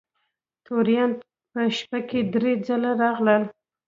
[0.65, 1.11] توریان
[1.51, 3.43] په شپه کې درې ځله راغلل.